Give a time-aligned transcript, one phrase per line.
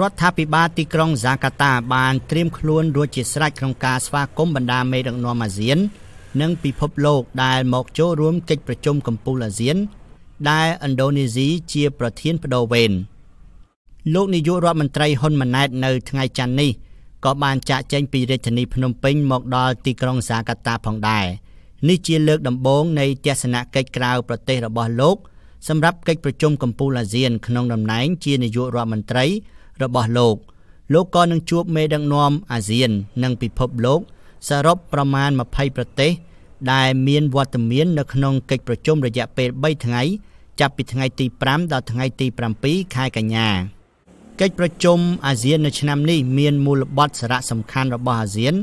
[0.00, 5.78] រដ្ឋាភិបាលទីក្រុងហ្សាកាតាបានត្រៀមខ្លួនរួចជាស្រេចក្នុងការស្វាគមន៍បណ្ដាមេដឹកនាំអាស៊ាន
[6.40, 9.76] និងពិភពលោកដែលមកចូលរួមកិច្ចប្រជុំកំពូលអាស៊ាន
[10.50, 12.92] ដែលឥណ្ឌូនេស៊ីជាប្រធានបដូវវេន
[14.14, 16.70] លោកនាយករដ្ឋមន្ត្រីហ៊ុនម៉ាណែតនៅថ្ងៃច័ន្ទនេះ
[17.24, 21.26] ក៏បានចាក់ចែងពីរាជធានីភ្នំពេញមកដល់ទីក្រុងហ្សាកាតាផងដែរ
[21.88, 25.16] នេះជាលើកដំបូងនៃទស្សនកិច្ចក្រៅប្រទេសរបស់លោក
[25.68, 29.26] សម្រាប់កិច្ចប្រជុំកំពូលអាស៊ានក្នុងតំណែងជានាយករដ្ឋមន្ត្រី
[29.82, 30.36] របស់លោក
[30.92, 32.90] លោកក៏នឹងជួបមេដឹកនាំអាស៊ាន
[33.22, 34.00] និងពិភពលោក
[34.48, 36.12] សរុបប្រមាណ20ប្រទេស
[36.72, 40.02] ដែលមានវត្តមាននៅក្នុងកិច្ចប្រជុំរយៈពេល3ថ្ងៃ
[40.60, 42.26] ចាប់ពីថ្ងៃទី5ដល់ថ្ងៃទី
[42.60, 43.48] 7ខែកញ្ញា
[44.40, 48.54] កិច្ចប្រជុំអាស៊ាននៅឆ្នាំនេះមានមូលបត់សារៈសំខាន់របស់អាស៊ាន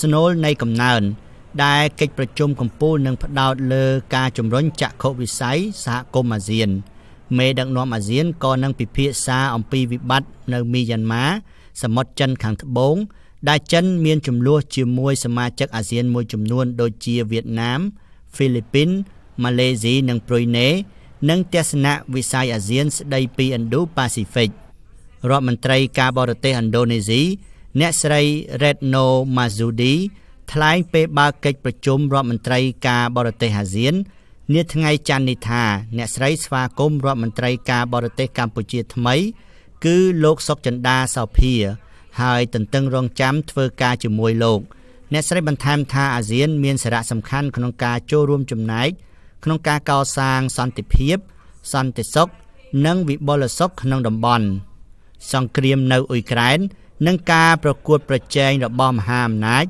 [0.00, 1.02] ស្នូលនៃកំណើន
[1.64, 6.70] ដែលកិច្ចប្រជុំកំពូលនឹងផ្ដោតលើការជំរុញចក្ខុវិស័យសហគមន៍អាស៊ាន
[7.36, 11.24] មេដឹកនាំអាស៊ានក៏នឹងពិភាក្សាអំពីវិបត្តិនៅមីយ៉ាន់ម៉ា
[11.82, 12.96] សមុទ្រចិនខាងត្បូង
[13.48, 17.80] ដែលចិនមានចំនួនជាមួយសមាជិកអាស៊ានមួយចំនួន ដូចជាវៀតណាម
[18.34, 18.90] ហ្វីលីពីន
[19.42, 20.68] ម៉ាឡេស៊ីនិងប្រុយណេ
[21.28, 24.50] និងទស្សនវិស័យអាស៊ានស្ដីពី Indo-Pacific
[25.30, 27.22] រដ្ឋមន្ត្រីការបរទេសឥណ្ឌូនេស៊ី
[27.80, 28.22] អ្នកស្រី
[28.62, 29.94] Retno Marsudi
[30.52, 33.94] ថ្លែងពេលបើកកិច្ចប្រជុំរដ្ឋមន្ត្រីការបរទេសអាស៊ាន
[34.54, 35.62] នាថ្ងៃច័ន្ទនេះថា
[35.96, 39.14] អ្នកស្រីស្វាគមន៍រដ្ឋមន្ត្រីការបរទេសកម្ពុជាថ្មី
[39.84, 41.54] គឺលោកសុកចិន្តាសោភា
[42.20, 44.60] ហើយទន្ទឹងរង់ចាំធ្វើការជាមួយលោក
[45.12, 48.88] អ្នកស្រីបន្ថែមថាអាស៊ាន មានសារៈសំខាន់ក្នុងការចូលរួមចំណែក
[49.44, 51.16] ក្នុងការកសាងសន្តិភាព
[51.72, 52.28] សន្តិសុខ
[52.86, 54.46] និងវិបុលសុខក្នុងតំបន់
[55.32, 56.58] សង្គ្រាមនៅអ៊ុយក្រែន
[57.06, 59.64] និងការប្រកួតប្រជែងរបស់មហាអំណាច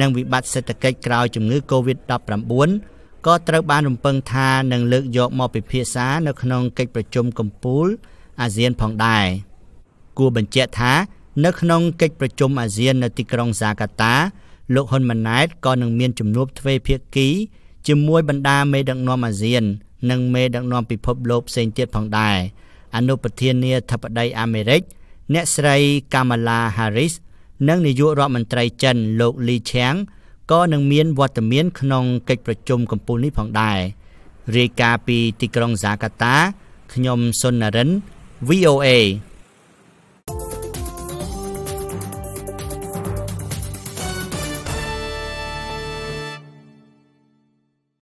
[0.00, 7.86] និងវិបត្តិសេដ្ឋកិច្ចក្រោយជំងឺ Covid-19 ក៏ត្រូវបានរំពឹងថានឹងលើកយកមកពិភាក្សានៅក្នុងកិច្ចប្រជុំកំពូល
[8.40, 9.26] អាស៊ានផងដែរ
[10.18, 10.92] គួរបញ្ជាក់ថា
[11.44, 14.14] នៅក្នុងកិច្ចប្រជុំអាស៊ាននៅទីក្រុងហ្សាកាតា
[14.74, 17.28] លោកហ៊ុនម៉ាណែតក៏នឹងមានជំនួបទ្វេភាគី
[17.86, 19.64] ជាមួយបណ្ដាមេដឹកនាំអាស៊ាន
[20.10, 22.36] និងមេដឹកនាំពិភពលោកផ្សេងទៀតផងដែរ
[22.96, 24.82] អនុប្រធានាធិបតីអាមេរិក
[25.34, 25.76] អ្នកស្រី
[26.12, 27.14] Kamala Harris
[27.68, 29.98] និងនាយករដ្ឋមន្ត្រីចិនលោក Li Qiang
[30.50, 33.78] ក៏នឹងមានវត្តមានក្នុងកិច្ចប្រជុំកំពូលនេះផងដែរ
[34.56, 36.36] រាយការណ៍ពីទីក្រុងហ្សាកាតា
[36.94, 37.90] ខ្ញុំសុននរិន
[38.48, 38.88] VOA